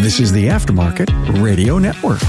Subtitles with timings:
[0.00, 2.20] This is the Aftermarket Radio Network.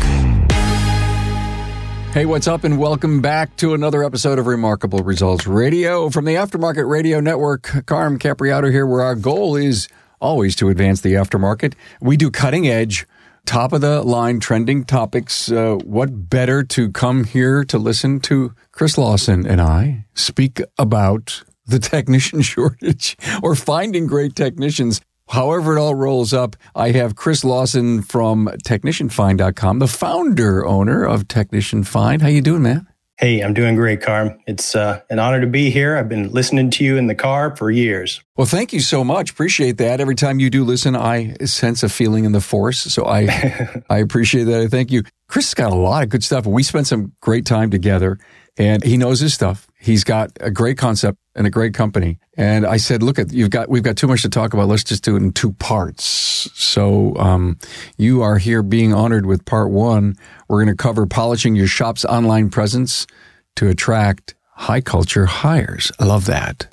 [2.14, 6.36] Hey, what's up, and welcome back to another episode of Remarkable Results Radio from the
[6.36, 7.86] Aftermarket Radio Network.
[7.86, 9.88] Carm Capriotto here, where our goal is
[10.20, 11.74] always to advance the aftermarket.
[12.02, 13.08] We do cutting edge,
[13.46, 15.52] top of the line, trending topics.
[15.52, 21.44] Uh, what better to come here to listen to Chris Lawson and I speak about
[21.66, 25.02] the technician shortage or finding great technicians
[25.32, 31.30] However, it all rolls up, I have Chris Lawson from TechnicianFind.com, the founder owner of
[31.30, 32.22] Technician Find.
[32.22, 32.86] How you doing, man?
[33.16, 34.38] Hey, I'm doing great, Carm.
[34.46, 35.96] It's uh, an honor to be here.
[35.96, 38.20] I've been listening to you in the car for years.
[38.36, 39.32] Well, thank you so much.
[39.32, 40.02] Appreciate that.
[40.02, 42.80] Every time you do listen, I sense a feeling in the force.
[42.80, 44.60] So I, I appreciate that.
[44.60, 45.04] I thank you.
[45.30, 46.46] Chris has got a lot of good stuff.
[46.46, 48.18] We spent some great time together
[48.58, 49.68] and he knows his stuff.
[49.80, 52.20] He's got a great concept and a great company.
[52.38, 54.68] And I said, look at, you've got, we've got too much to talk about.
[54.68, 56.04] Let's just do it in two parts.
[56.04, 57.58] So, um,
[57.98, 60.16] you are here being honored with part one.
[60.48, 63.08] We're going to cover polishing your shop's online presence
[63.56, 65.92] to attract high culture hires.
[66.00, 66.68] I love that.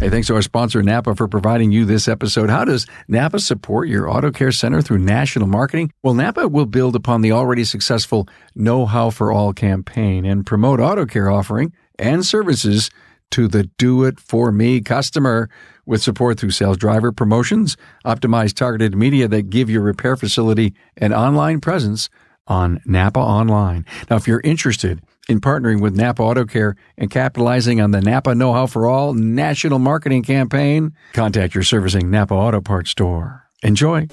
[0.00, 2.48] Hey, thanks to our sponsor, Napa, for providing you this episode.
[2.48, 5.92] How does Napa support your auto care center through national marketing?
[6.02, 10.80] Well, Napa will build upon the already successful Know How for All campaign and promote
[10.80, 12.88] auto care offering and services
[13.32, 15.50] to the do it for me customer
[15.84, 21.12] with support through sales driver promotions, optimized targeted media that give your repair facility an
[21.12, 22.08] online presence
[22.46, 23.84] on Napa Online.
[24.08, 28.34] Now, if you're interested in partnering with Napa Auto Care and capitalizing on the Napa
[28.34, 33.44] Know How for All national marketing campaign, contact your servicing Napa Auto Parts store.
[33.62, 34.08] Enjoy.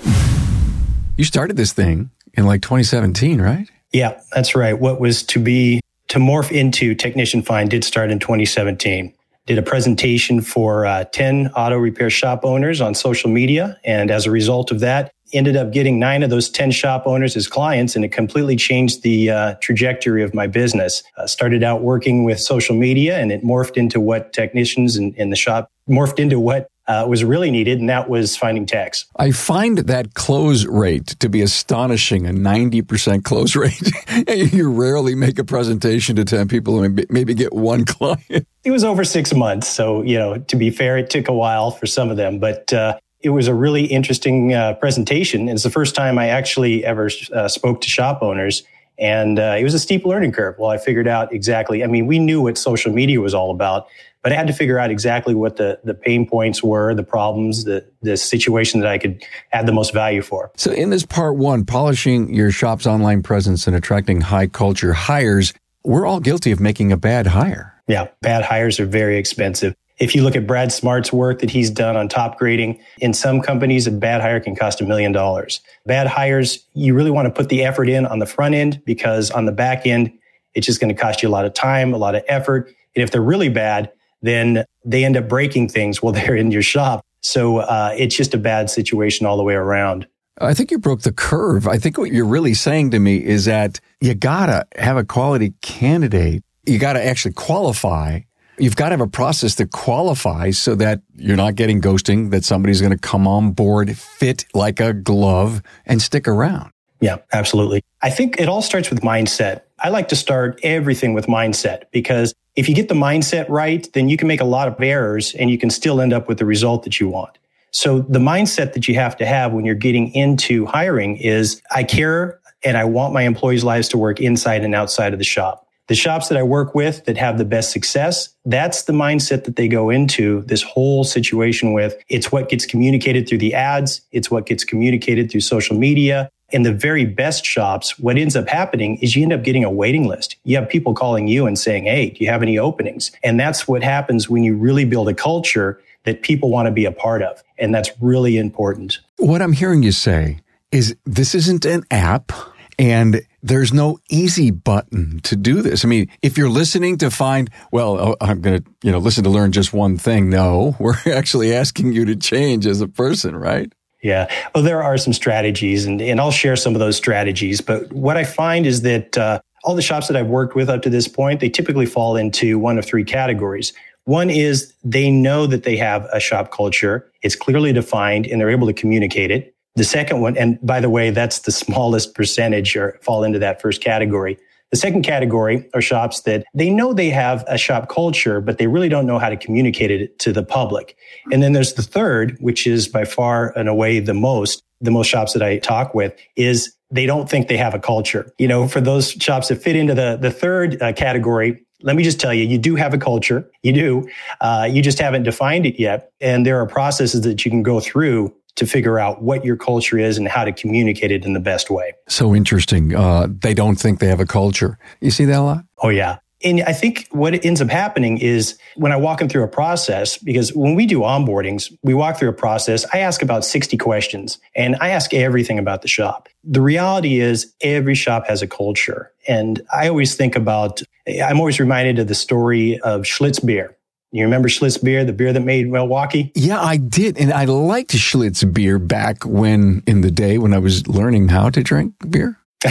[1.18, 3.68] You started this thing in like 2017, right?
[3.92, 4.78] Yeah, that's right.
[4.78, 9.14] What was to be to morph into Technician Find did start in 2017.
[9.46, 13.80] Did a presentation for uh, 10 auto repair shop owners on social media.
[13.84, 17.36] And as a result of that, ended up getting nine of those 10 shop owners
[17.36, 21.82] as clients and it completely changed the uh, trajectory of my business uh, started out
[21.82, 26.20] working with social media and it morphed into what technicians in, in the shop morphed
[26.20, 29.06] into what uh, was really needed, and that was finding tax.
[29.18, 33.92] I find that close rate to be astonishing a 90% close rate.
[34.54, 38.48] you rarely make a presentation to 10 people and maybe get one client.
[38.64, 39.68] It was over six months.
[39.68, 42.72] So, you know, to be fair, it took a while for some of them, but
[42.72, 45.50] uh, it was a really interesting uh, presentation.
[45.50, 48.64] It's the first time I actually ever uh, spoke to shop owners.
[49.00, 50.56] And uh, it was a steep learning curve.
[50.58, 51.84] Well, I figured out exactly.
[51.84, 53.88] I mean, we knew what social media was all about,
[54.24, 57.66] but I had to figure out exactly what the, the pain points were, the problems,
[57.66, 59.24] the, the situation that I could
[59.54, 60.52] add the most value for.
[60.58, 65.54] So, in this part one, polishing your shop's online presence and attracting high culture hires,
[65.84, 67.76] we're all guilty of making a bad hire.
[67.88, 69.76] Yeah, bad hires are very expensive.
[70.00, 73.42] If you look at Brad Smart's work that he's done on top grading, in some
[73.42, 75.60] companies, a bad hire can cost a million dollars.
[75.86, 79.32] Bad hires, you really want to put the effort in on the front end because
[79.32, 80.12] on the back end,
[80.54, 82.68] it's just going to cost you a lot of time, a lot of effort.
[82.96, 83.92] And if they're really bad,
[84.22, 87.04] then they end up breaking things while they're in your shop.
[87.22, 90.08] So uh, it's just a bad situation all the way around.
[90.40, 91.68] I think you broke the curve.
[91.68, 95.54] I think what you're really saying to me is that you gotta have a quality
[95.62, 96.44] candidate.
[96.68, 98.20] You gotta actually qualify
[98.60, 102.44] You've got to have a process that qualifies so that you're not getting ghosting, that
[102.44, 106.72] somebody's going to come on board, fit like a glove and stick around.
[107.00, 107.84] Yeah, absolutely.
[108.02, 109.62] I think it all starts with mindset.
[109.80, 114.10] I like to start everything with mindset because if you get the mindset right, then
[114.10, 116.46] you can make a lot of errors and you can still end up with the
[116.46, 117.38] result that you want.
[117.72, 121.84] So the mindset that you have to have when you're getting into hiring is I
[121.84, 125.67] care and I want my employees' lives to work inside and outside of the shop
[125.88, 129.56] the shops that I work with that have the best success, that's the mindset that
[129.56, 131.96] they go into this whole situation with.
[132.10, 134.02] It's what gets communicated through the ads.
[134.12, 136.30] It's what gets communicated through social media.
[136.50, 139.72] In the very best shops, what ends up happening is you end up getting a
[139.72, 140.38] waiting list.
[140.46, 143.12] You have people calling you and saying, Hey, do you have any openings?
[143.24, 146.86] And that's what happens when you really build a culture that people want to be
[146.86, 147.44] a part of.
[147.58, 149.00] And that's really important.
[149.18, 150.40] What I'm hearing you say
[150.72, 152.32] is this isn't an app
[152.80, 155.84] and there's no easy button to do this.
[155.84, 159.24] I mean, if you're listening to find, well, oh, I'm going to, you know, listen
[159.24, 160.30] to learn just one thing.
[160.30, 163.72] No, we're actually asking you to change as a person, right?
[164.04, 164.32] Yeah.
[164.54, 167.62] Well, there are some strategies and, and I'll share some of those strategies.
[167.62, 170.84] But what I find is that uh, all the shops that I've worked with up
[170.84, 173.74] to this point, they typically fall into one of three categories.
[174.06, 177.12] One is they know that they have a shop culture.
[177.24, 179.54] It's clearly defined and they're able to communicate it.
[179.78, 183.62] The second one, and by the way, that's the smallest percentage or fall into that
[183.62, 184.40] first category.
[184.72, 188.66] The second category are shops that they know they have a shop culture, but they
[188.66, 190.98] really don't know how to communicate it to the public.
[191.32, 195.10] And then there's the third, which is by far and away the most, the most
[195.10, 198.32] shops that I talk with is they don't think they have a culture.
[198.40, 202.02] You know, for those shops that fit into the, the third uh, category, let me
[202.02, 203.48] just tell you, you do have a culture.
[203.62, 204.10] You do.
[204.42, 206.12] Uh, you just haven't defined it yet.
[206.20, 209.98] And there are processes that you can go through to figure out what your culture
[209.98, 211.94] is and how to communicate it in the best way.
[212.08, 212.94] So interesting.
[212.94, 214.78] Uh, they don't think they have a culture.
[215.00, 215.64] You see that a lot?
[215.82, 216.18] Oh, yeah.
[216.44, 220.18] And I think what ends up happening is when I walk them through a process,
[220.18, 222.86] because when we do onboardings, we walk through a process.
[222.94, 226.30] I ask about 60 questions and I ask everything about the shop.
[226.44, 229.12] The reality is every shop has a culture.
[229.28, 230.82] And I always think about,
[231.24, 233.76] I'm always reminded of the story of Schlitz beer.
[234.18, 236.32] You remember Schlitz beer, the beer that made Milwaukee?
[236.34, 237.20] Yeah, I did.
[237.20, 241.52] And I liked Schlitz beer back when, in the day when I was learning how
[241.52, 242.36] to drink beer.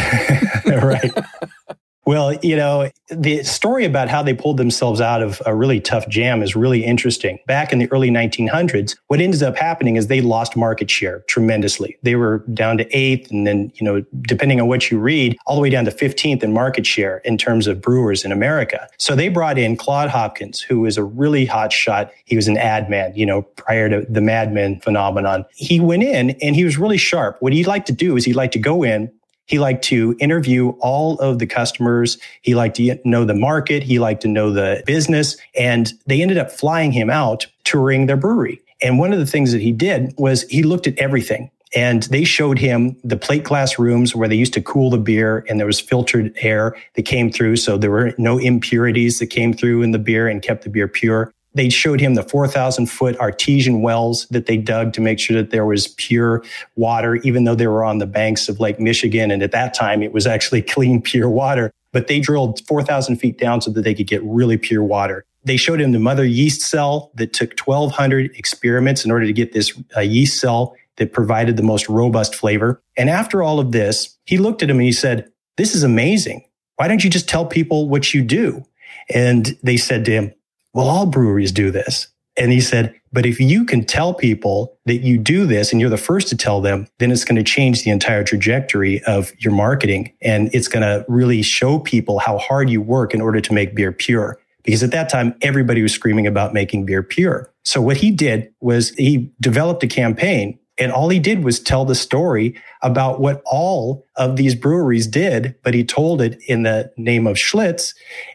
[0.67, 1.13] right.
[2.07, 6.09] Well, you know, the story about how they pulled themselves out of a really tough
[6.09, 7.41] jam is really interesting.
[7.49, 11.97] Back in the early 1900s, what ended up happening is they lost market share tremendously.
[12.03, 15.57] They were down to eighth and then, you know, depending on what you read, all
[15.57, 18.89] the way down to 15th in market share in terms of brewers in America.
[18.99, 22.13] So they brought in Claude Hopkins, who was a really hot shot.
[22.25, 25.45] He was an ad man, you know, prior to the Mad Men phenomenon.
[25.57, 27.37] He went in and he was really sharp.
[27.41, 29.11] What he'd like to do is he'd like to go in
[29.47, 32.19] he liked to interview all of the customers.
[32.43, 33.83] He liked to know the market.
[33.83, 35.37] He liked to know the business.
[35.57, 38.61] And they ended up flying him out touring their brewery.
[38.83, 42.25] And one of the things that he did was he looked at everything and they
[42.25, 45.67] showed him the plate glass rooms where they used to cool the beer and there
[45.67, 47.57] was filtered air that came through.
[47.57, 50.89] So there were no impurities that came through in the beer and kept the beer
[50.89, 51.33] pure.
[51.57, 55.51] They showed him the 4,000 foot artesian wells that they dug to make sure that
[55.51, 56.45] there was pure
[56.75, 59.31] water, even though they were on the banks of Lake Michigan.
[59.31, 61.73] And at that time, it was actually clean, pure water.
[61.93, 65.25] But they drilled 4,000 feet down so that they could get really pure water.
[65.45, 69.55] They showed him the mother yeast cell that took 1,200 experiments in order to get
[69.55, 72.83] this uh, yeast cell that provided the most robust flavor.
[72.99, 76.45] And after all of this, he looked at him and he said, This is amazing.
[76.77, 78.63] Why don't you just tell people what you do?
[79.09, 80.35] And they said to him,
[80.77, 82.09] well, all breweries do this.
[82.37, 85.89] And he said, but if you can tell people that you do this and you're
[85.89, 89.55] the first to tell them, then it's going to change the entire trajectory of your
[89.55, 90.13] marketing.
[90.21, 93.75] And it's going to really show people how hard you work in order to make
[93.75, 94.39] beer pure.
[94.65, 97.51] Because at that time, everybody was screaming about making beer pure.
[97.65, 101.85] So what he did was he developed a campaign and all he did was tell
[101.85, 106.93] the story about what all of these breweries did, but he told it in the
[106.97, 107.95] name of Schlitz.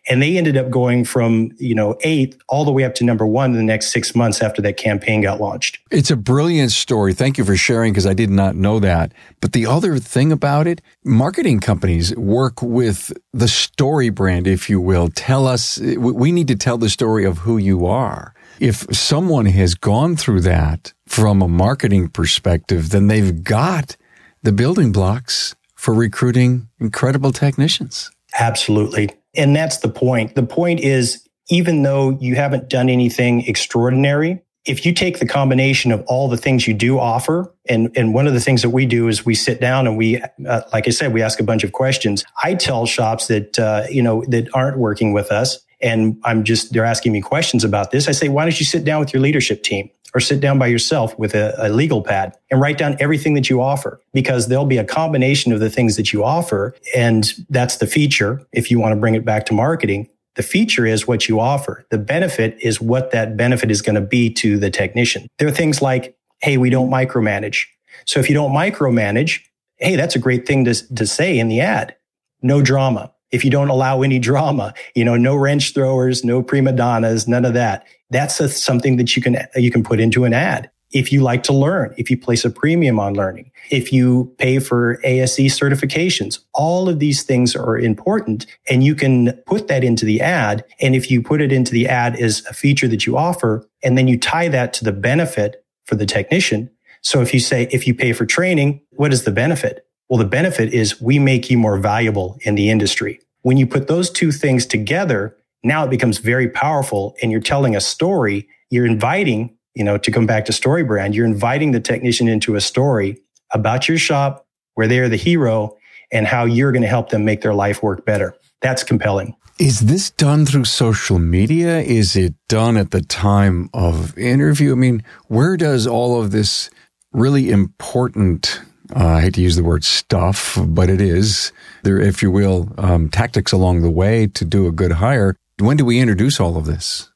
[0.10, 3.26] And they ended up going from, you know, eighth all the way up to number
[3.26, 5.80] one in the next six months after that campaign got launched.
[5.92, 7.14] It's a brilliant story.
[7.14, 9.14] Thank you for sharing because I did not know that.
[9.40, 14.82] But the other thing about it, marketing companies work with the story brand, if you
[14.82, 15.10] will.
[15.10, 19.74] Tell us, we need to tell the story of who you are if someone has
[19.74, 23.98] gone through that from a marketing perspective, then they've got
[24.44, 28.10] the building blocks for recruiting incredible technicians.
[28.40, 29.10] Absolutely.
[29.36, 30.36] And that's the point.
[30.36, 35.92] The point is, even though you haven't done anything extraordinary, if you take the combination
[35.92, 38.86] of all the things you do offer, and, and one of the things that we
[38.86, 41.66] do is we sit down and we, uh, like I said, we ask a bunch
[41.66, 42.24] of questions.
[42.42, 46.74] I tell shops that, uh, you know, that aren't working with us, and I'm just,
[46.74, 48.07] they're asking me questions about this.
[48.07, 49.89] I say, why don't you sit down with your leadership team?
[50.13, 53.50] or sit down by yourself with a, a, legal pad and write down everything that
[53.50, 56.76] you offer because there'll be a combination of the things that you offer.
[56.95, 58.45] And that's the feature.
[58.52, 61.85] If you want to bring it back to marketing, the feature is what you offer.
[61.90, 65.28] The benefit is what that benefit is going to be to the technician.
[65.40, 67.66] There are things like, Hey, we don't micromanage.
[68.06, 69.42] So if you don't micromanage,
[69.78, 71.95] Hey, that's a great thing to, to say in the ad.
[72.42, 76.71] No drama if you don't allow any drama, you know, no wrench throwers, no prima
[76.71, 77.85] donnas, none of that.
[78.09, 80.69] That's a, something that you can, you can put into an ad.
[80.92, 84.59] If you like to learn, if you place a premium on learning, if you pay
[84.59, 90.04] for ASE certifications, all of these things are important and you can put that into
[90.04, 90.66] the ad.
[90.81, 93.97] And if you put it into the ad as a feature that you offer, and
[93.97, 96.69] then you tie that to the benefit for the technician.
[97.02, 99.88] So if you say, if you pay for training, what is the benefit?
[100.11, 103.21] Well, the benefit is we make you more valuable in the industry.
[103.44, 107.77] When you put those two things together, now it becomes very powerful and you're telling
[107.77, 108.45] a story.
[108.69, 112.56] You're inviting, you know, to come back to story brand, you're inviting the technician into
[112.56, 113.21] a story
[113.53, 115.77] about your shop where they're the hero
[116.11, 118.35] and how you're going to help them make their life work better.
[118.59, 119.33] That's compelling.
[119.59, 121.80] Is this done through social media?
[121.80, 124.73] Is it done at the time of interview?
[124.73, 126.69] I mean, where does all of this
[127.13, 128.59] really important
[128.95, 131.52] uh, I hate to use the word stuff, but it is
[131.83, 135.36] there, if you will, um, tactics along the way to do a good hire.
[135.60, 137.10] When do we introduce all of this?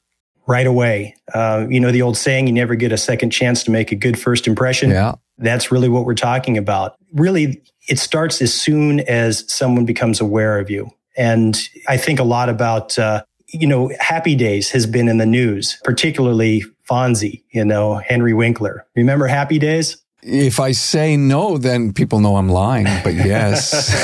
[0.46, 1.16] Right away.
[1.34, 3.96] Uh, you know, the old saying, you never get a second chance to make a
[3.96, 4.90] good first impression.
[4.90, 5.14] Yeah.
[5.38, 6.96] That's really what we're talking about.
[7.12, 10.90] Really, it starts as soon as someone becomes aware of you.
[11.16, 15.26] And I think a lot about, uh, you know, Happy Days has been in the
[15.26, 18.86] news, particularly Fonzie, you know, Henry Winkler.
[18.94, 19.96] Remember Happy Days?
[20.28, 23.94] If I say no, then people know I'm lying, but yes.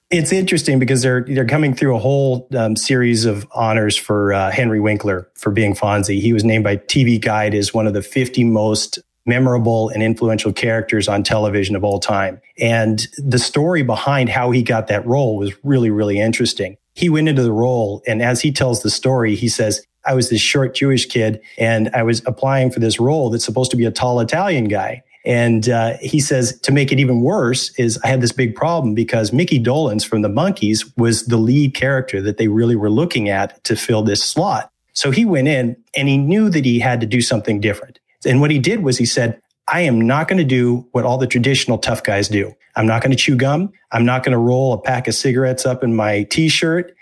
[0.10, 4.50] it's interesting because they're they're coming through a whole um, series of honors for uh,
[4.50, 6.20] Henry Winkler for being Fonzie.
[6.20, 10.52] He was named by TV Guide as one of the 50 most memorable and influential
[10.52, 12.40] characters on television of all time.
[12.58, 16.78] And the story behind how he got that role was really really interesting.
[16.94, 20.30] He went into the role and as he tells the story, he says I was
[20.30, 23.84] this short Jewish kid and I was applying for this role that's supposed to be
[23.84, 25.02] a tall Italian guy.
[25.24, 28.94] And uh, he says to make it even worse is I had this big problem
[28.94, 33.28] because Mickey Dolenz from the Monkees was the lead character that they really were looking
[33.28, 34.70] at to fill this slot.
[34.92, 37.98] So he went in and he knew that he had to do something different.
[38.24, 41.18] And what he did was he said, I am not going to do what all
[41.18, 42.54] the traditional tough guys do.
[42.76, 43.72] I'm not going to chew gum.
[43.90, 46.94] I'm not going to roll a pack of cigarettes up in my t-shirt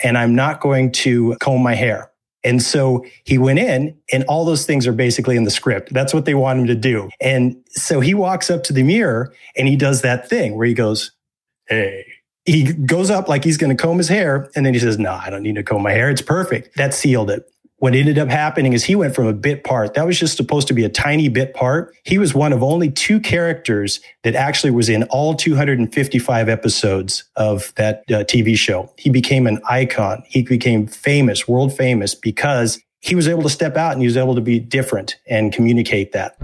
[0.00, 2.11] and I'm not going to comb my hair.
[2.44, 5.92] And so he went in and all those things are basically in the script.
[5.92, 7.08] That's what they want him to do.
[7.20, 10.74] And so he walks up to the mirror and he does that thing where he
[10.74, 11.12] goes,
[11.68, 12.04] Hey,
[12.44, 14.50] he goes up like he's going to comb his hair.
[14.56, 16.10] And then he says, no, I don't need to comb my hair.
[16.10, 16.76] It's perfect.
[16.76, 17.51] That sealed it
[17.82, 20.68] what ended up happening is he went from a bit part that was just supposed
[20.68, 21.92] to be a tiny bit part.
[22.04, 27.74] He was one of only two characters that actually was in all 255 episodes of
[27.74, 28.88] that uh, TV show.
[28.96, 30.22] He became an icon.
[30.28, 34.16] He became famous, world famous because he was able to step out and he was
[34.16, 36.36] able to be different and communicate that.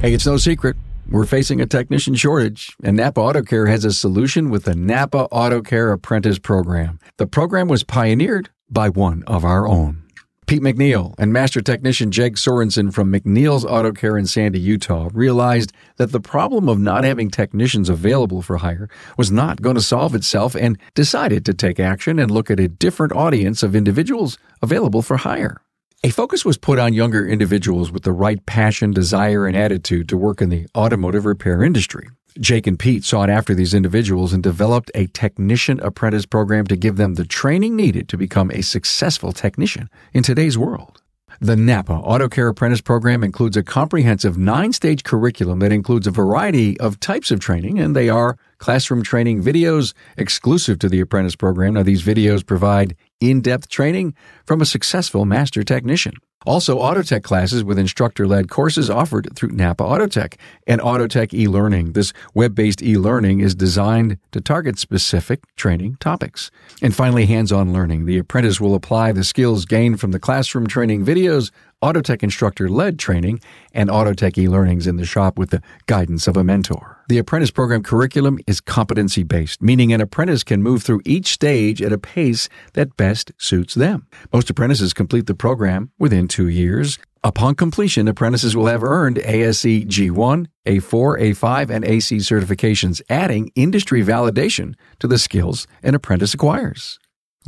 [0.00, 0.74] Hey, it's no secret.
[1.10, 5.28] We're facing a technician shortage, and Napa Auto Care has a solution with the Napa
[5.30, 6.98] Auto Care Apprentice Program.
[7.18, 10.02] The program was pioneered by one of our own.
[10.50, 15.72] Pete McNeil and Master Technician Jake Sorensen from McNeil's Auto Care in Sandy, Utah realized
[15.96, 20.12] that the problem of not having technicians available for hire was not going to solve
[20.12, 25.02] itself and decided to take action and look at a different audience of individuals available
[25.02, 25.62] for hire.
[26.02, 30.16] A focus was put on younger individuals with the right passion, desire, and attitude to
[30.16, 32.08] work in the automotive repair industry.
[32.38, 36.96] Jake and Pete sought after these individuals and developed a technician apprentice program to give
[36.96, 41.02] them the training needed to become a successful technician in today's world.
[41.40, 46.10] The Napa Auto Care Apprentice Program includes a comprehensive nine stage curriculum that includes a
[46.10, 51.36] variety of types of training, and they are classroom training videos exclusive to the apprentice
[51.36, 51.74] program.
[51.74, 56.12] Now, these videos provide in depth training from a successful master technician.
[56.46, 61.92] Also, Autotech classes with instructor led courses offered through Napa Autotech and Autotech e learning.
[61.92, 66.50] This web based e learning is designed to target specific training topics.
[66.80, 68.06] And finally, hands on learning.
[68.06, 71.50] The apprentice will apply the skills gained from the classroom training videos
[71.82, 73.40] Autotech instructor led training,
[73.72, 76.99] and Autotech e learnings in the shop with the guidance of a mentor.
[77.10, 81.82] The apprentice program curriculum is competency based, meaning an apprentice can move through each stage
[81.82, 84.06] at a pace that best suits them.
[84.32, 87.00] Most apprentices complete the program within two years.
[87.24, 94.04] Upon completion, apprentices will have earned ASE G1, A4, A5, and AC certifications, adding industry
[94.04, 97.00] validation to the skills an apprentice acquires.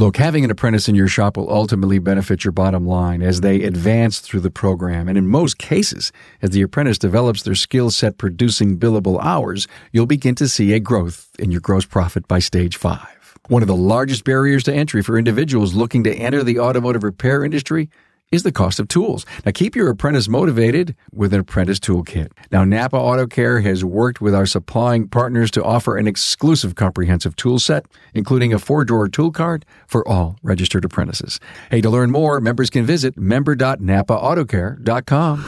[0.03, 3.63] Look, having an apprentice in your shop will ultimately benefit your bottom line as they
[3.63, 5.07] advance through the program.
[5.07, 6.11] And in most cases,
[6.43, 10.81] as the apprentice develops their skill set producing billable hours, you'll begin to see a
[10.81, 13.39] growth in your gross profit by stage five.
[13.47, 17.45] One of the largest barriers to entry for individuals looking to enter the automotive repair
[17.45, 17.89] industry
[18.33, 19.25] is the cost of tools.
[19.45, 22.33] Now keep your apprentice motivated with an apprentice toolkit.
[22.51, 27.37] Now Napa Auto Care has worked with our supplying partners to offer an exclusive comprehensive
[27.37, 31.39] tool set, including a four-drawer tool cart for all registered apprentices.
[31.71, 35.45] Hey, to learn more, members can visit member.napaautocare.com.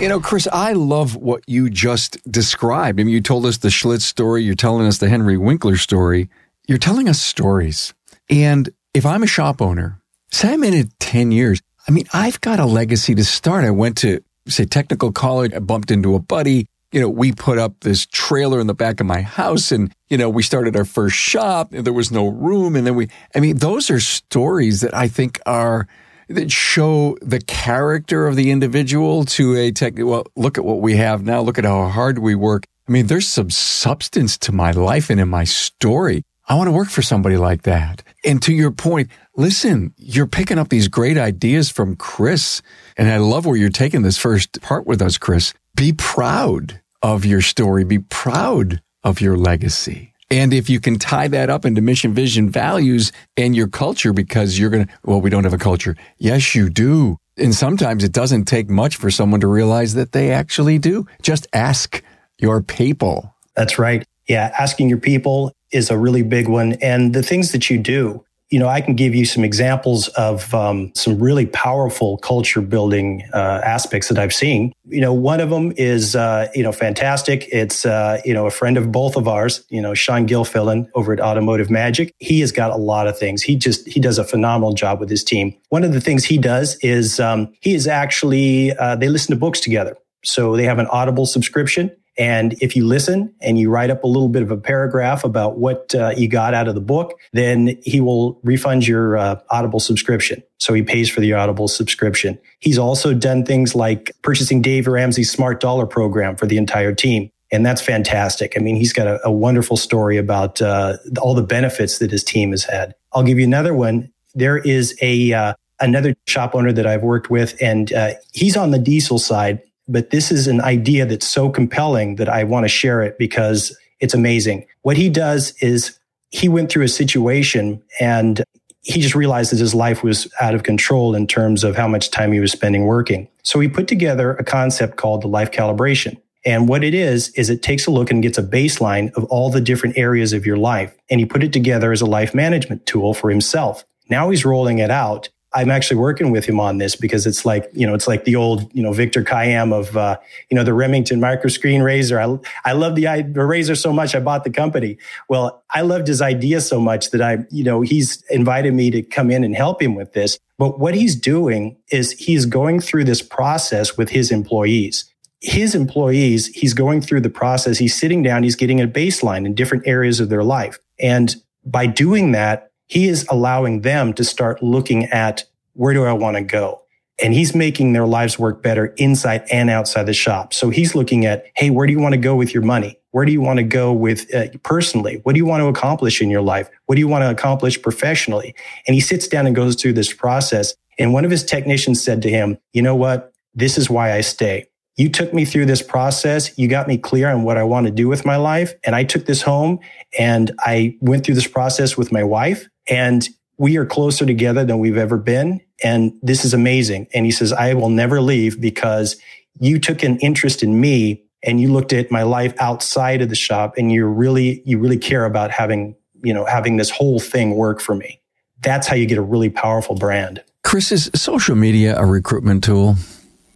[0.00, 2.98] You know, Chris, I love what you just described.
[2.98, 6.28] I mean, you told us the Schlitz story, you're telling us the Henry Winkler story.
[6.66, 7.94] You're telling us stories.
[8.28, 10.01] And if I'm a shop owner
[10.42, 11.60] I'm in it 10 years.
[11.86, 13.64] I mean, I've got a legacy to start.
[13.64, 15.52] I went to, say, technical college.
[15.52, 16.66] I bumped into a buddy.
[16.90, 20.18] You know, we put up this trailer in the back of my house and, you
[20.18, 21.72] know, we started our first shop.
[21.72, 22.76] And there was no room.
[22.76, 25.86] And then we, I mean, those are stories that I think are,
[26.28, 29.94] that show the character of the individual to a tech.
[29.96, 31.40] Well, look at what we have now.
[31.40, 32.64] Look at how hard we work.
[32.88, 36.24] I mean, there's some substance to my life and in my story.
[36.48, 38.02] I want to work for somebody like that.
[38.24, 42.62] And to your point, listen, you're picking up these great ideas from Chris.
[42.96, 45.54] And I love where you're taking this first part with us, Chris.
[45.74, 47.84] Be proud of your story.
[47.84, 50.12] Be proud of your legacy.
[50.30, 54.58] And if you can tie that up into mission, vision, values and your culture, because
[54.58, 55.94] you're going to, well, we don't have a culture.
[56.16, 57.18] Yes, you do.
[57.36, 61.06] And sometimes it doesn't take much for someone to realize that they actually do.
[61.20, 62.02] Just ask
[62.38, 63.34] your people.
[63.54, 64.06] That's right.
[64.26, 64.54] Yeah.
[64.58, 66.74] Asking your people is a really big one.
[66.82, 70.52] And the things that you do, you know, I can give you some examples of
[70.54, 74.74] um, some really powerful culture building uh, aspects that I've seen.
[74.84, 77.48] You know, one of them is, uh, you know, fantastic.
[77.50, 81.14] It's, uh, you know, a friend of both of ours, you know, Sean Gilfillan over
[81.14, 82.14] at Automotive Magic.
[82.18, 83.42] He has got a lot of things.
[83.42, 85.56] He just, he does a phenomenal job with his team.
[85.70, 89.40] One of the things he does is um, he is actually, uh, they listen to
[89.40, 89.96] books together.
[90.24, 94.06] So they have an Audible subscription and if you listen and you write up a
[94.06, 97.78] little bit of a paragraph about what uh, you got out of the book, then
[97.82, 100.42] he will refund your uh, Audible subscription.
[100.58, 102.38] So he pays for the Audible subscription.
[102.60, 107.30] He's also done things like purchasing Dave Ramsey's Smart Dollar program for the entire team.
[107.50, 108.54] And that's fantastic.
[108.56, 112.24] I mean, he's got a, a wonderful story about uh, all the benefits that his
[112.24, 112.94] team has had.
[113.12, 114.10] I'll give you another one.
[114.34, 118.70] There is a uh, another shop owner that I've worked with, and uh, he's on
[118.70, 122.68] the diesel side but this is an idea that's so compelling that I want to
[122.68, 124.66] share it because it's amazing.
[124.82, 125.98] What he does is
[126.30, 128.42] he went through a situation and
[128.82, 132.10] he just realized that his life was out of control in terms of how much
[132.10, 133.28] time he was spending working.
[133.42, 136.20] So he put together a concept called the life calibration.
[136.44, 139.50] And what it is, is it takes a look and gets a baseline of all
[139.50, 140.92] the different areas of your life.
[141.08, 143.84] And he put it together as a life management tool for himself.
[144.08, 147.68] Now he's rolling it out I'm actually working with him on this because it's like,
[147.72, 150.16] you know, it's like the old, you know, Victor Kiam of, uh,
[150.50, 152.18] you know, the Remington microscreen razor.
[152.18, 154.14] I, I love the, the razor so much.
[154.14, 154.98] I bought the company.
[155.28, 159.02] Well, I loved his idea so much that I, you know, he's invited me to
[159.02, 160.38] come in and help him with this.
[160.58, 165.04] But what he's doing is he's going through this process with his employees.
[165.40, 167.78] His employees, he's going through the process.
[167.78, 168.42] He's sitting down.
[168.42, 170.78] He's getting a baseline in different areas of their life.
[171.00, 176.12] And by doing that, he is allowing them to start looking at where do I
[176.12, 176.82] want to go?
[177.22, 180.52] And he's making their lives work better inside and outside the shop.
[180.52, 182.98] So he's looking at, hey, where do you want to go with your money?
[183.12, 185.20] Where do you want to go with uh, personally?
[185.22, 186.68] What do you want to accomplish in your life?
[186.84, 188.54] What do you want to accomplish professionally?
[188.86, 190.74] And he sits down and goes through this process.
[190.98, 193.32] And one of his technicians said to him, you know what?
[193.54, 194.66] This is why I stay.
[194.98, 196.58] You took me through this process.
[196.58, 198.74] You got me clear on what I want to do with my life.
[198.84, 199.78] And I took this home
[200.18, 204.78] and I went through this process with my wife and we are closer together than
[204.78, 205.60] we've ever been.
[205.84, 207.08] And this is amazing.
[207.14, 209.16] And he says, I will never leave because
[209.60, 213.36] you took an interest in me and you looked at my life outside of the
[213.36, 217.54] shop and you really, you really care about having, you know, having this whole thing
[217.54, 218.20] work for me.
[218.62, 220.42] That's how you get a really powerful brand.
[220.62, 222.96] Chris, is social media a recruitment tool?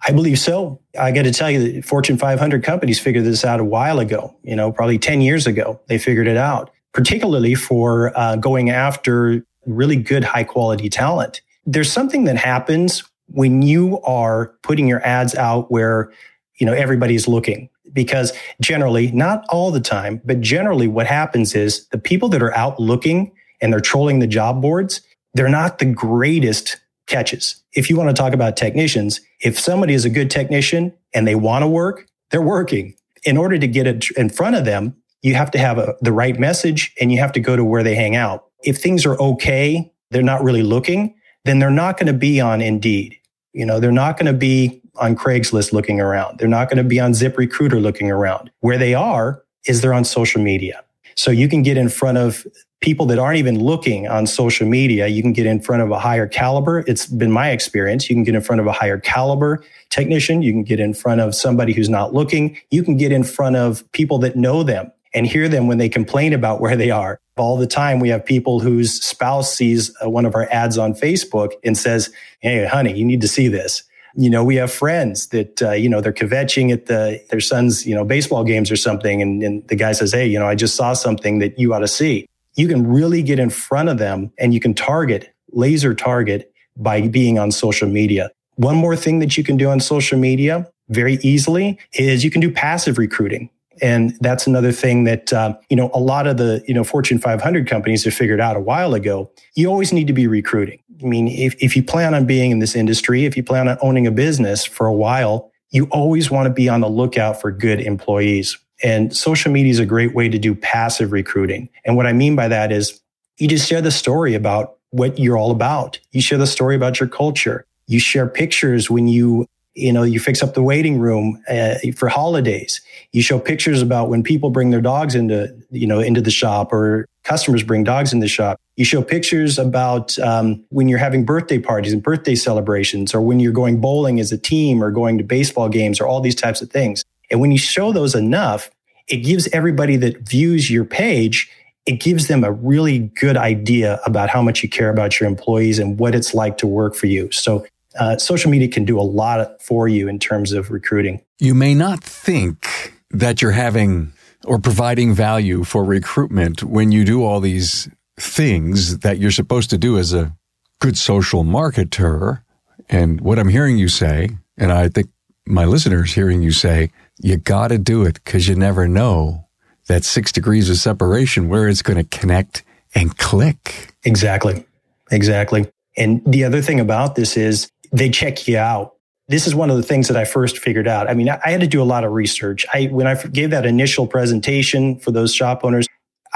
[0.07, 0.81] I believe so.
[0.99, 4.37] I got to tell you that Fortune 500 companies figured this out a while ago,
[4.43, 5.81] you know, probably 10 years ago.
[5.89, 11.43] They figured it out particularly for uh, going after really good, high quality talent.
[11.67, 16.11] There's something that happens when you are putting your ads out where,
[16.59, 18.33] you know, everybody's looking because
[18.63, 22.81] generally, not all the time, but generally what happens is the people that are out
[22.81, 23.31] looking
[23.61, 25.03] and they're trolling the job boards,
[25.35, 27.63] they're not the greatest catches.
[27.75, 31.35] If you want to talk about technicians, if somebody is a good technician and they
[31.35, 32.95] want to work, they're working.
[33.25, 36.13] In order to get it in front of them, you have to have a, the
[36.13, 38.45] right message and you have to go to where they hang out.
[38.63, 42.63] If things are okay, they're not really looking, then they're not going to be on
[42.63, 43.17] Indeed.
[43.53, 46.39] You know, they're not going to be on Craigslist looking around.
[46.39, 48.53] They're not going to be on ZipRecruiter looking around.
[48.61, 50.85] Where they are is they're on social media.
[51.17, 52.47] So you can get in front of
[52.81, 55.09] people that aren't even looking on social media.
[55.09, 56.85] You can get in front of a higher caliber.
[56.87, 58.09] It's been my experience.
[58.09, 60.43] You can get in front of a higher caliber technician.
[60.43, 62.57] You can get in front of somebody who's not looking.
[62.71, 65.89] You can get in front of people that know them and hear them when they
[65.89, 67.19] complain about where they are.
[67.39, 70.93] All the time, we have people whose spouse sees uh, one of our ads on
[70.93, 73.83] Facebook and says, Hey, honey, you need to see this.
[74.15, 77.87] You know, we have friends that, uh, you know, they're kvetching at the, their son's,
[77.87, 79.21] you know, baseball games or something.
[79.21, 81.81] And, and the guy says, Hey, you know, I just saw something that you ought
[81.81, 82.27] to see.
[82.55, 87.09] You can really get in front of them and you can target, laser target by
[87.09, 88.31] being on social media.
[88.57, 92.41] One more thing that you can do on social media very easily is you can
[92.41, 93.51] do passive recruiting.
[93.83, 97.19] And that's another thing that, uh, you know, a lot of the, you know, Fortune
[97.19, 99.31] 500 companies have figured out a while ago.
[99.55, 100.81] You always need to be recruiting.
[101.03, 103.77] I mean, if, if you plan on being in this industry, if you plan on
[103.83, 107.51] owning a business for a while, you always want to be on the lookout for
[107.51, 108.57] good employees.
[108.83, 111.69] And social media is a great way to do passive recruiting.
[111.85, 113.01] And what I mean by that is
[113.39, 115.99] You just share the story about what you're all about.
[116.13, 117.67] You share the story about your culture.
[117.87, 122.09] You share pictures when you you know, you fix up the waiting room uh, for
[122.09, 122.81] holidays.
[123.13, 126.73] You show pictures about when people bring their dogs into, you know, into the shop
[126.73, 128.59] or customers bring dogs in the shop.
[128.77, 133.39] You show pictures about um, when you're having birthday parties and birthday celebrations, or when
[133.39, 136.63] you're going bowling as a team, or going to baseball games, or all these types
[136.63, 137.05] of things.
[137.31, 138.71] And when you show those enough,
[139.09, 141.51] it gives everybody that views your page
[141.87, 145.79] it gives them a really good idea about how much you care about your employees
[145.79, 147.31] and what it's like to work for you.
[147.31, 147.65] So
[147.99, 151.23] uh, social media can do a lot for you in terms of recruiting.
[151.39, 154.13] You may not think that you're having
[154.45, 159.79] or providing value for recruitment when you do all these things that you're supposed to
[159.79, 160.35] do as a
[160.81, 162.43] good social marketer.
[162.89, 165.09] And what I'm hearing you say, and I think
[165.47, 169.47] my listeners hearing you say, you got to do it because you never know
[169.87, 173.95] that six degrees of separation where it's going to connect and click.
[174.05, 174.65] Exactly.
[175.11, 175.71] Exactly.
[175.97, 178.95] And the other thing about this is they check you out.
[179.29, 181.11] This is one of the things that I first figured out.
[181.11, 182.65] I mean, I had to do a lot of research.
[182.73, 185.87] I, when I gave that initial presentation for those shop owners,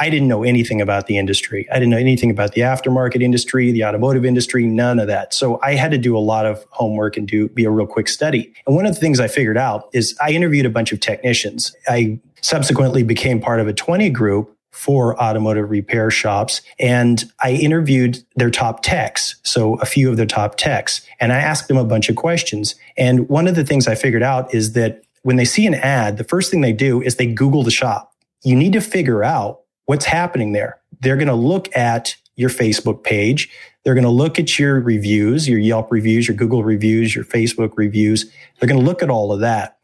[0.00, 1.68] I didn't know anything about the industry.
[1.70, 5.34] I didn't know anything about the aftermarket industry, the automotive industry, none of that.
[5.34, 8.08] So I had to do a lot of homework and do be a real quick
[8.08, 8.52] study.
[8.66, 11.76] And one of the things I figured out is I interviewed a bunch of technicians.
[11.86, 16.62] I subsequently became part of a 20 group for automotive repair shops.
[16.78, 19.36] And I interviewed their top techs.
[19.42, 22.74] So a few of their top techs and I asked them a bunch of questions.
[22.96, 26.16] And one of the things I figured out is that when they see an ad,
[26.16, 28.14] the first thing they do is they Google the shop.
[28.42, 30.80] You need to figure out what's happening there.
[31.00, 33.50] They're going to look at your Facebook page.
[33.84, 37.72] They're going to look at your reviews, your Yelp reviews, your Google reviews, your Facebook
[37.76, 38.30] reviews.
[38.58, 39.78] They're going to look at all of that.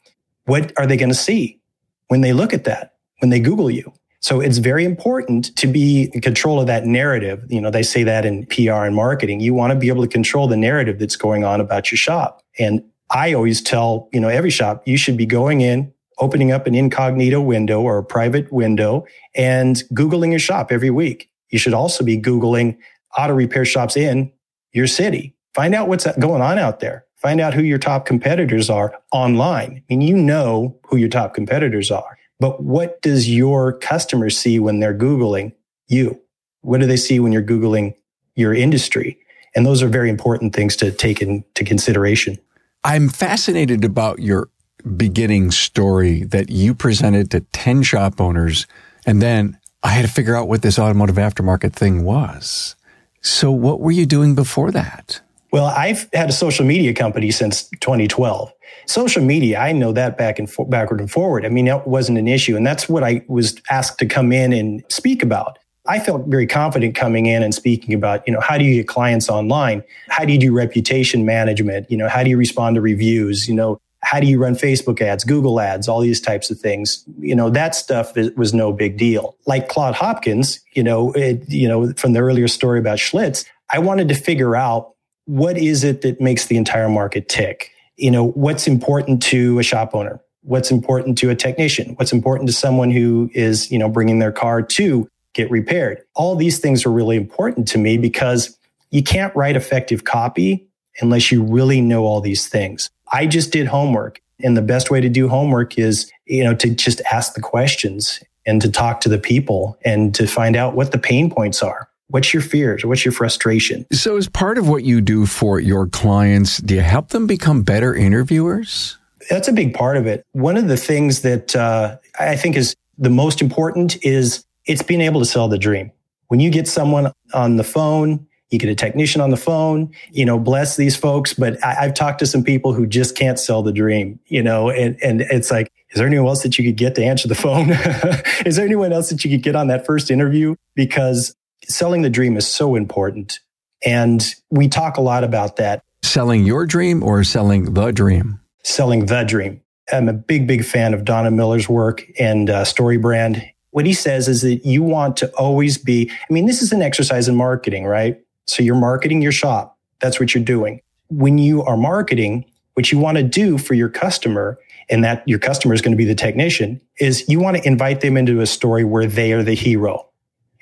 [0.46, 1.60] What are they going to see
[2.08, 3.92] when they look at that, when they Google you?
[4.26, 7.44] So it's very important to be in control of that narrative.
[7.48, 9.38] You know, they say that in PR and marketing.
[9.38, 12.42] You want to be able to control the narrative that's going on about your shop.
[12.58, 16.66] And I always tell, you know, every shop, you should be going in, opening up
[16.66, 21.30] an incognito window or a private window and Googling your shop every week.
[21.50, 22.78] You should also be Googling
[23.16, 24.32] auto repair shops in
[24.72, 25.36] your city.
[25.54, 27.06] Find out what's going on out there.
[27.14, 29.76] Find out who your top competitors are online.
[29.76, 32.18] I mean, you know who your top competitors are.
[32.38, 35.52] But what does your customer see when they're Googling
[35.88, 36.20] you?
[36.60, 37.94] What do they see when you're Googling
[38.34, 39.18] your industry?
[39.54, 42.38] And those are very important things to take into consideration.
[42.84, 44.48] I'm fascinated about your
[44.96, 48.66] beginning story that you presented to 10 shop owners.
[49.06, 52.76] And then I had to figure out what this automotive aftermarket thing was.
[53.22, 55.20] So, what were you doing before that?
[55.52, 58.52] Well, I've had a social media company since 2012.
[58.86, 61.44] Social media, I know that back and for, backward and forward.
[61.44, 62.56] I mean, that wasn't an issue.
[62.56, 65.58] And that's what I was asked to come in and speak about.
[65.88, 68.88] I felt very confident coming in and speaking about, you know, how do you get
[68.88, 69.84] clients online?
[70.08, 71.90] How do you do reputation management?
[71.90, 73.48] You know, how do you respond to reviews?
[73.48, 77.04] You know, how do you run Facebook ads, Google ads, all these types of things?
[77.18, 79.36] You know, that stuff was no big deal.
[79.46, 83.78] Like Claude Hopkins, you know, it, you know, from the earlier story about Schlitz, I
[83.78, 84.92] wanted to figure out
[85.24, 87.72] what is it that makes the entire market tick?
[87.96, 90.20] You know, what's important to a shop owner?
[90.42, 91.94] What's important to a technician?
[91.96, 96.02] What's important to someone who is, you know, bringing their car to get repaired?
[96.14, 98.56] All these things are really important to me because
[98.90, 100.68] you can't write effective copy
[101.00, 102.90] unless you really know all these things.
[103.12, 106.70] I just did homework and the best way to do homework is, you know, to
[106.70, 110.92] just ask the questions and to talk to the people and to find out what
[110.92, 111.88] the pain points are.
[112.08, 112.84] What's your fears?
[112.84, 113.86] What's your frustration?
[113.92, 117.62] So, as part of what you do for your clients, do you help them become
[117.62, 118.98] better interviewers?
[119.28, 120.24] That's a big part of it.
[120.32, 125.00] One of the things that uh, I think is the most important is it's being
[125.00, 125.90] able to sell the dream.
[126.28, 130.24] When you get someone on the phone, you get a technician on the phone, you
[130.24, 131.34] know, bless these folks.
[131.34, 134.70] But I, have talked to some people who just can't sell the dream, you know,
[134.70, 137.34] and, and it's like, is there anyone else that you could get to answer the
[137.34, 137.70] phone?
[138.46, 140.54] is there anyone else that you could get on that first interview?
[140.74, 143.40] Because selling the dream is so important.
[143.84, 145.82] And we talk a lot about that.
[146.02, 148.40] Selling your dream or selling the dream?
[148.62, 149.60] Selling the dream.
[149.92, 153.48] I'm a big, big fan of Donald Miller's work and uh, StoryBrand.
[153.70, 156.82] What he says is that you want to always be, I mean, this is an
[156.82, 158.20] exercise in marketing, right?
[158.46, 159.78] So you're marketing your shop.
[160.00, 160.80] That's what you're doing.
[161.08, 165.38] When you are marketing, what you want to do for your customer, and that your
[165.38, 168.46] customer is going to be the technician, is you want to invite them into a
[168.46, 170.08] story where they are the hero.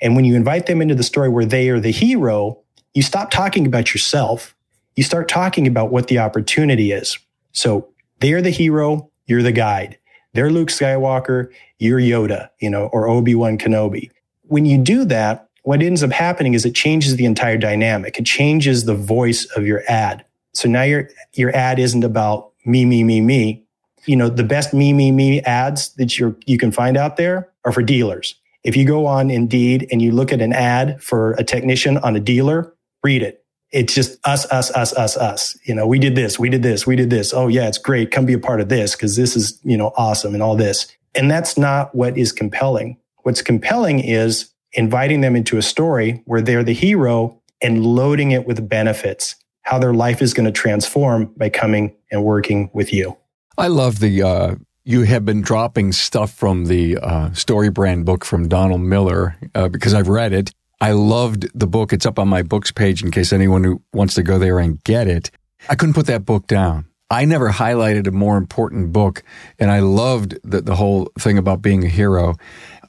[0.01, 2.59] And when you invite them into the story where they are the hero,
[2.93, 4.55] you stop talking about yourself.
[4.95, 7.17] You start talking about what the opportunity is.
[7.51, 9.09] So they are the hero.
[9.25, 9.97] You're the guide.
[10.33, 11.51] They're Luke Skywalker.
[11.79, 14.11] You're Yoda, you know, or Obi-Wan Kenobi.
[14.43, 18.19] When you do that, what ends up happening is it changes the entire dynamic.
[18.19, 20.23] It changes the voice of your ad.
[20.53, 23.63] So now your, your ad isn't about me, me, me, me.
[24.05, 27.49] You know, the best me, me, me ads that you you can find out there
[27.63, 28.35] are for dealers.
[28.65, 32.15] If you go on Indeed and you look at an ad for a technician on
[32.15, 32.73] a dealer,
[33.03, 33.45] read it.
[33.71, 35.55] It's just us, us, us, us, us.
[35.65, 37.31] You know, we did this, we did this, we did this.
[37.31, 38.09] Oh yeah, it's great.
[38.09, 40.87] Come be a part of this because this is, you know, awesome and all this.
[41.13, 42.97] And that's not what is compelling.
[43.21, 48.47] What's compelling is inviting them into a story where they're the hero and loading it
[48.47, 53.15] with benefits, how their life is going to transform by coming and working with you.
[53.59, 58.23] I love the, uh, you have been dropping stuff from the uh, Story Brand book
[58.23, 60.51] from Donald Miller uh, because I've read it.
[60.79, 61.91] I loved the book.
[61.91, 64.81] It's up on my books page in case anyone who wants to go there and
[64.83, 65.31] get it.
[65.67, 66.85] I couldn't put that book down.
[67.09, 69.23] I never highlighted a more important book,
[69.57, 72.35] and I loved the, the whole thing about being a hero.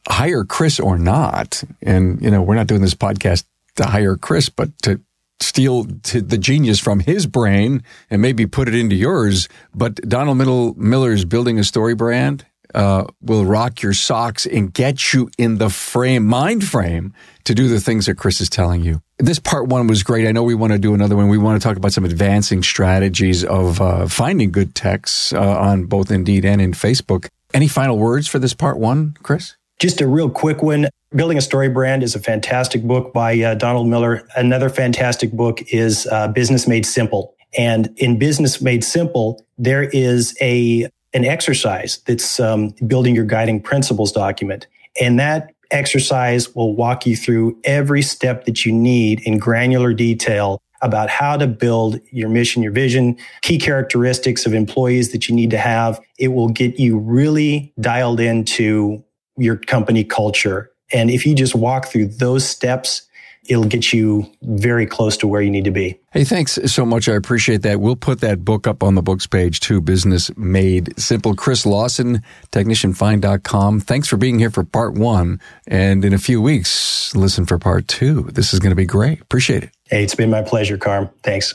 [0.09, 3.44] Hire Chris or not, and you know we're not doing this podcast
[3.76, 5.00] to hire Chris, but to
[5.40, 9.49] steal the genius from his brain and maybe put it into yours.
[9.75, 10.38] But Donald
[10.77, 12.44] Miller's building a story brand
[12.75, 17.68] uh, will rock your socks and get you in the frame, mind frame, to do
[17.68, 19.01] the things that Chris is telling you.
[19.18, 20.29] This part one was great.
[20.29, 21.29] I know we want to do another one.
[21.29, 25.85] We want to talk about some advancing strategies of uh, finding good texts uh, on
[25.85, 27.29] both Indeed and in Facebook.
[27.55, 29.57] Any final words for this part one, Chris?
[29.79, 30.89] Just a real quick one.
[31.15, 34.27] Building a Story Brand is a fantastic book by uh, Donald Miller.
[34.35, 37.35] Another fantastic book is uh, Business Made Simple.
[37.59, 43.61] And in Business Made Simple, there is a an exercise that's um, building your guiding
[43.61, 44.67] principles document,
[45.01, 50.61] and that exercise will walk you through every step that you need in granular detail
[50.83, 55.51] about how to build your mission, your vision, key characteristics of employees that you need
[55.51, 55.99] to have.
[56.19, 59.03] It will get you really dialed into
[59.37, 63.03] your company culture and if you just walk through those steps,
[63.49, 65.99] it'll get you very close to where you need to be.
[66.12, 67.09] Hey, thanks so much.
[67.09, 67.81] I appreciate that.
[67.81, 69.81] We'll put that book up on the books page too.
[69.81, 71.35] Business Made Simple.
[71.35, 72.22] Chris Lawson,
[72.53, 73.81] technicianfind.com.
[73.81, 75.40] Thanks for being here for part one.
[75.66, 78.22] And in a few weeks, listen for part two.
[78.33, 79.20] This is going to be great.
[79.20, 79.70] Appreciate it.
[79.85, 81.09] Hey, it's been my pleasure, Carm.
[81.22, 81.55] Thanks.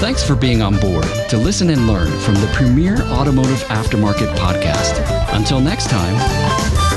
[0.00, 5.17] Thanks for being on board to listen and learn from the premier automotive aftermarket podcast.
[5.32, 6.87] Until next time.